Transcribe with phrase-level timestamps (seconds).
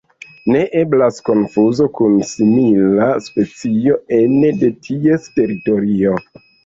[0.53, 6.17] Ne eblas konfuzo kun simila specio ene de ties teritorio.